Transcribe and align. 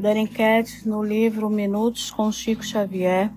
Dando 0.00 0.16
enquete 0.16 0.88
no 0.88 1.04
livro 1.04 1.50
Minutos 1.50 2.10
com 2.10 2.32
Chico 2.32 2.64
Xavier, 2.64 3.30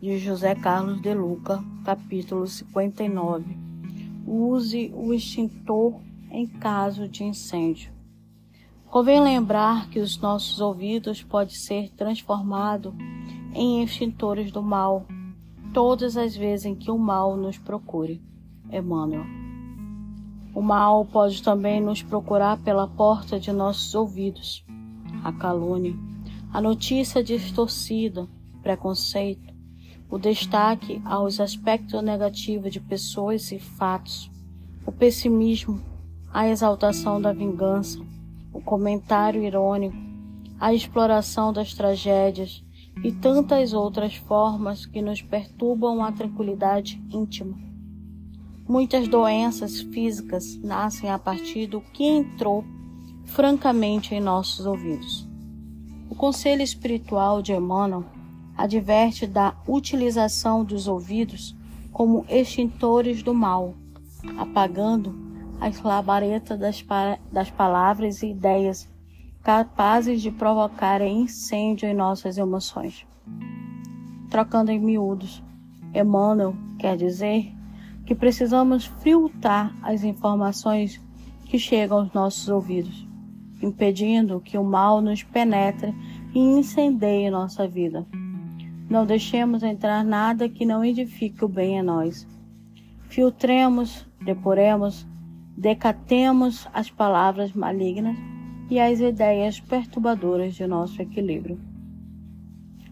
de 0.00 0.18
José 0.18 0.54
Carlos 0.54 1.02
de 1.02 1.12
Luca, 1.12 1.62
capítulo 1.84 2.46
59. 2.46 3.44
Use 4.26 4.90
o 4.94 5.12
extintor 5.12 6.00
em 6.30 6.46
caso 6.46 7.06
de 7.06 7.24
incêndio. 7.24 7.92
Convém 8.86 9.20
lembrar 9.20 9.90
que 9.90 9.98
os 9.98 10.16
nossos 10.16 10.62
ouvidos 10.62 11.22
podem 11.22 11.54
ser 11.54 11.90
transformados 11.90 12.94
em 13.54 13.84
extintores 13.84 14.50
do 14.50 14.62
mal 14.62 15.04
todas 15.74 16.16
as 16.16 16.34
vezes 16.34 16.64
em 16.64 16.74
que 16.74 16.90
o 16.90 16.96
mal 16.96 17.36
nos 17.36 17.58
procure. 17.58 18.22
Emmanuel. 18.72 19.26
O 20.54 20.62
mal 20.62 21.04
pode 21.04 21.42
também 21.42 21.82
nos 21.82 22.02
procurar 22.02 22.56
pela 22.58 22.88
porta 22.88 23.38
de 23.38 23.52
nossos 23.52 23.94
ouvidos. 23.94 24.64
A 25.22 25.32
calúnia, 25.32 25.94
a 26.52 26.60
notícia 26.60 27.22
distorcida, 27.22 28.26
preconceito, 28.62 29.52
o 30.10 30.18
destaque 30.18 31.00
aos 31.04 31.38
aspectos 31.38 32.02
negativos 32.02 32.72
de 32.72 32.80
pessoas 32.80 33.52
e 33.52 33.58
fatos, 33.58 34.30
o 34.84 34.90
pessimismo, 34.90 35.80
a 36.32 36.48
exaltação 36.48 37.20
da 37.20 37.32
vingança, 37.32 38.00
o 38.52 38.60
comentário 38.60 39.42
irônico, 39.42 39.96
a 40.58 40.74
exploração 40.74 41.52
das 41.52 41.74
tragédias 41.74 42.64
e 43.04 43.12
tantas 43.12 43.72
outras 43.72 44.14
formas 44.14 44.86
que 44.86 45.00
nos 45.00 45.22
perturbam 45.22 46.02
a 46.02 46.10
tranquilidade 46.12 47.02
íntima. 47.10 47.56
Muitas 48.68 49.08
doenças 49.08 49.80
físicas 49.80 50.56
nascem 50.62 51.10
a 51.10 51.18
partir 51.18 51.66
do 51.66 51.80
que 51.80 52.04
entrou 52.04 52.64
francamente 53.30 54.14
em 54.14 54.20
nossos 54.20 54.66
ouvidos. 54.66 55.26
O 56.08 56.14
conselho 56.14 56.62
espiritual 56.62 57.40
de 57.40 57.52
Emmanuel 57.52 58.04
adverte 58.56 59.26
da 59.26 59.54
utilização 59.66 60.64
dos 60.64 60.86
ouvidos 60.86 61.56
como 61.92 62.26
extintores 62.28 63.22
do 63.22 63.32
mal, 63.32 63.74
apagando 64.36 65.14
as 65.60 65.80
labaredas 65.80 66.58
das, 66.58 66.84
das 67.30 67.50
palavras 67.50 68.22
e 68.22 68.30
ideias 68.30 68.88
capazes 69.42 70.20
de 70.20 70.30
provocar 70.30 71.00
incêndio 71.00 71.88
em 71.88 71.94
nossas 71.94 72.36
emoções. 72.36 73.06
Trocando 74.28 74.70
em 74.70 74.78
miúdos, 74.78 75.42
Emmanuel 75.94 76.54
quer 76.78 76.96
dizer 76.96 77.52
que 78.04 78.14
precisamos 78.14 78.86
filtrar 79.02 79.74
as 79.82 80.02
informações 80.02 81.00
que 81.46 81.58
chegam 81.58 81.98
aos 81.98 82.12
nossos 82.12 82.48
ouvidos, 82.48 83.09
impedindo 83.60 84.40
que 84.40 84.56
o 84.56 84.64
mal 84.64 85.00
nos 85.00 85.22
penetre 85.22 85.94
e 86.34 86.38
incendeie 86.38 87.30
nossa 87.30 87.66
vida. 87.66 88.06
Não 88.88 89.06
deixemos 89.06 89.62
entrar 89.62 90.04
nada 90.04 90.48
que 90.48 90.66
não 90.66 90.84
edifique 90.84 91.44
o 91.44 91.48
bem 91.48 91.78
a 91.78 91.82
nós. 91.82 92.26
Filtremos, 93.08 94.06
depuremos, 94.20 95.06
decatemos 95.56 96.66
as 96.72 96.90
palavras 96.90 97.52
malignas 97.52 98.16
e 98.68 98.78
as 98.80 99.00
ideias 99.00 99.60
perturbadoras 99.60 100.54
de 100.54 100.66
nosso 100.66 101.00
equilíbrio. 101.02 101.60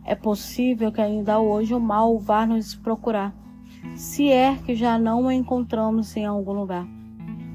É 0.05 0.15
possível 0.15 0.91
que 0.91 1.01
ainda 1.01 1.39
hoje 1.39 1.75
o 1.75 1.81
mal 1.81 2.19
vá 2.19 2.47
nos 2.47 2.75
procurar 2.75 3.35
se 3.95 4.29
é 4.29 4.57
que 4.57 4.75
já 4.75 4.99
não 4.99 5.27
o 5.27 5.33
encontramos 5.33 6.17
em 6.17 6.25
algum 6.25 6.53
lugar. 6.53 6.87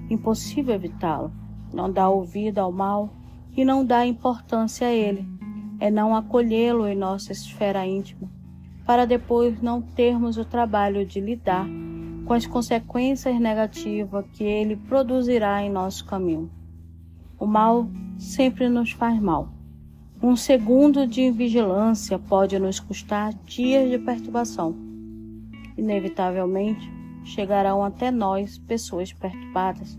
Impossível 0.09 0.75
evitá-lo. 0.75 1.42
Não 1.73 1.91
dá 1.91 2.07
ouvido 2.07 2.59
ao 2.59 2.71
mal 2.71 3.09
e 3.55 3.65
não 3.65 3.85
dá 3.85 4.05
importância 4.05 4.87
a 4.87 4.93
ele. 4.93 5.27
É 5.79 5.89
não 5.89 6.15
acolhê-lo 6.15 6.87
em 6.87 6.95
nossa 6.95 7.31
esfera 7.31 7.85
íntima, 7.85 8.29
para 8.85 9.05
depois 9.05 9.61
não 9.61 9.81
termos 9.81 10.37
o 10.37 10.45
trabalho 10.45 11.05
de 11.05 11.19
lidar 11.19 11.67
com 12.25 12.33
as 12.33 12.45
consequências 12.45 13.37
negativas 13.39 14.25
que 14.33 14.43
ele 14.43 14.77
produzirá 14.77 15.61
em 15.61 15.69
nosso 15.69 16.05
caminho. 16.05 16.49
O 17.37 17.45
mal 17.45 17.87
sempre 18.17 18.69
nos 18.69 18.91
faz 18.91 19.19
mal. 19.19 19.49
Um 20.21 20.35
segundo 20.37 21.05
de 21.05 21.29
vigilância 21.31 22.17
pode 22.17 22.57
nos 22.57 22.79
custar 22.79 23.33
dias 23.45 23.89
de 23.89 23.97
perturbação 23.97 24.93
inevitavelmente 25.77 26.91
chegarão 27.23 27.83
até 27.83 28.11
nós 28.11 28.57
pessoas 28.57 29.13
perturbadas. 29.13 29.97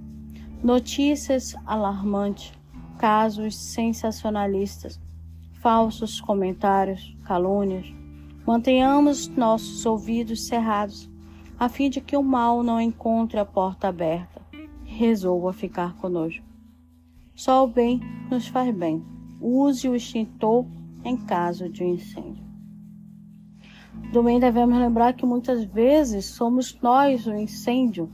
Notícias 0.65 1.55
alarmantes, 1.67 2.51
casos 2.97 3.55
sensacionalistas, 3.55 4.99
falsos 5.61 6.23
comentários, 6.23 7.15
calúnias. 7.23 7.85
Mantenhamos 8.47 9.29
nossos 9.29 9.85
ouvidos 9.85 10.47
cerrados, 10.47 11.07
a 11.59 11.69
fim 11.69 11.91
de 11.91 12.01
que 12.01 12.17
o 12.17 12.23
mal 12.23 12.63
não 12.63 12.81
encontre 12.81 13.39
a 13.39 13.45
porta 13.45 13.89
aberta 13.89 14.41
e 14.87 14.91
resolva 14.91 15.53
ficar 15.53 15.97
conosco. 15.97 16.43
Só 17.35 17.63
o 17.63 17.69
bem 17.69 18.01
nos 18.31 18.49
faz 18.49 18.75
bem. 18.75 19.05
Use 19.43 19.87
o 19.87 19.95
extintor 19.95 20.65
em 21.05 21.15
caso 21.15 21.69
de 21.69 21.85
incêndio. 21.85 22.43
Também 24.15 24.41
devemos 24.41 24.79
lembrar 24.79 25.13
que 25.13 25.27
muitas 25.27 25.63
vezes 25.67 26.25
somos 26.25 26.81
nós 26.81 27.27
o 27.27 27.35
incêndio, 27.35 28.11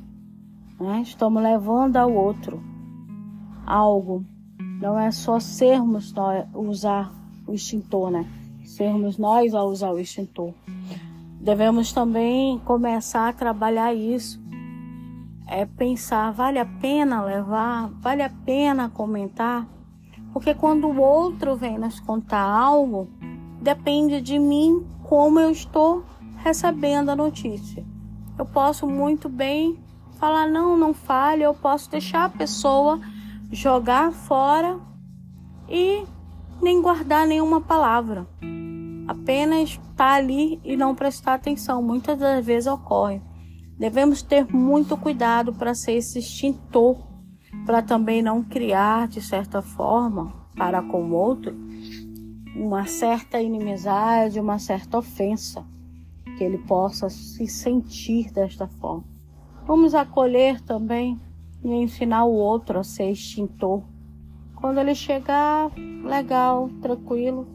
né? 0.81 1.03
estamos 1.03 1.43
levando 1.43 1.97
ao 1.97 2.13
outro 2.13 2.63
algo. 3.67 4.25
Não 4.81 4.99
é 4.99 5.11
só 5.11 5.39
sermos 5.39 6.13
nós 6.13 6.47
usar 6.55 7.13
o 7.47 7.53
extintor, 7.53 8.11
né? 8.11 8.27
Sermos 8.65 9.19
nós 9.19 9.55
a 9.55 9.63
usar 9.63 9.91
o 9.91 9.99
extintor. 9.99 10.55
Devemos 11.41 11.93
também 11.93 12.59
começar 12.61 13.29
a 13.29 13.33
trabalhar 13.33 13.95
isso. 13.95 14.41
É 15.47 15.67
pensar, 15.67 16.33
vale 16.33 16.59
a 16.59 16.65
pena 16.65 17.23
levar? 17.23 17.91
Vale 18.01 18.23
a 18.23 18.31
pena 18.31 18.89
comentar? 18.89 19.67
Porque 20.33 20.55
quando 20.55 20.87
o 20.87 21.01
outro 21.01 21.57
vem 21.57 21.77
nos 21.77 21.99
contar 22.01 22.43
algo, 22.43 23.09
depende 23.61 24.21
de 24.21 24.39
mim 24.39 24.87
como 25.03 25.41
eu 25.41 25.51
estou 25.51 26.05
recebendo 26.37 27.11
a 27.11 27.17
notícia. 27.17 27.85
Eu 28.39 28.47
posso 28.47 28.87
muito 28.87 29.29
bem 29.29 29.79
falar 30.21 30.47
não, 30.47 30.77
não 30.77 30.93
fale, 30.93 31.43
eu 31.43 31.55
posso 31.55 31.91
deixar 31.91 32.27
a 32.27 32.29
pessoa 32.29 33.01
jogar 33.51 34.13
fora 34.13 34.79
e 35.67 36.05
nem 36.61 36.83
guardar 36.83 37.27
nenhuma 37.27 37.61
palavra. 37.61 38.29
Apenas 39.09 39.71
estar 39.71 39.81
tá 39.97 40.13
ali 40.13 40.61
e 40.63 40.77
não 40.77 40.95
prestar 40.95 41.35
atenção. 41.35 41.83
Muitas 41.83 42.19
das 42.19 42.45
vezes 42.45 42.67
ocorre. 42.67 43.23
Devemos 43.79 44.21
ter 44.21 44.47
muito 44.55 44.95
cuidado 44.95 45.55
para 45.55 45.75
ser 45.75 45.93
esse 45.93 46.19
extintor, 46.19 46.99
para 47.65 47.81
também 47.81 48.21
não 48.21 48.43
criar, 48.43 49.09
de 49.09 49.23
certa 49.23 49.63
forma, 49.63 50.33
para 50.55 50.83
com 50.83 51.03
o 51.03 51.15
outro, 51.15 51.57
uma 52.55 52.85
certa 52.85 53.41
inimizade, 53.41 54.39
uma 54.39 54.59
certa 54.59 54.99
ofensa, 54.99 55.65
que 56.37 56.45
ele 56.45 56.59
possa 56.59 57.09
se 57.09 57.47
sentir 57.47 58.31
desta 58.33 58.69
forma. 58.69 59.20
Vamos 59.71 59.95
acolher 59.95 60.61
também 60.63 61.17
e 61.63 61.69
ensinar 61.69 62.25
o 62.25 62.33
outro 62.33 62.81
a 62.81 62.83
ser 62.83 63.09
extintor. 63.09 63.85
Quando 64.57 64.79
ele 64.79 64.97
chegar, 64.97 65.71
legal, 66.03 66.69
tranquilo, 66.83 67.47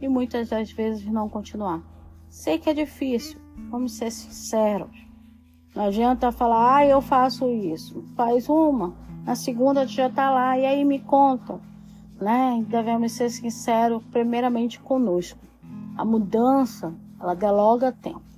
e 0.00 0.08
muitas 0.08 0.48
das 0.48 0.72
vezes 0.72 1.04
não 1.04 1.28
continuar. 1.28 1.82
Sei 2.30 2.58
que 2.58 2.70
é 2.70 2.72
difícil, 2.72 3.38
vamos 3.70 3.92
ser 3.92 4.10
sinceros. 4.10 4.96
Não 5.76 5.84
adianta 5.84 6.32
falar, 6.32 6.76
ah, 6.76 6.86
eu 6.86 7.02
faço 7.02 7.46
isso. 7.50 8.02
Faz 8.16 8.48
uma, 8.48 8.94
na 9.22 9.34
segunda 9.34 9.86
já 9.86 10.06
está 10.06 10.30
lá, 10.30 10.58
e 10.58 10.64
aí 10.64 10.82
me 10.82 10.98
conta 10.98 11.60
né? 12.18 12.64
Devemos 12.66 13.12
ser 13.12 13.28
sinceros 13.28 14.02
primeiramente 14.10 14.80
conosco. 14.80 15.38
A 15.94 16.06
mudança, 16.06 16.94
ela 17.20 17.34
dialoga 17.34 17.92
tempo. 17.92 18.33